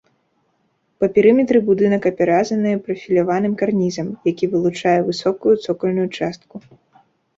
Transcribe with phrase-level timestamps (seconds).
[1.03, 6.55] Па перыметры будынак апяразаны прафіляваным карнізам, які вылучае высокую цокальную частку.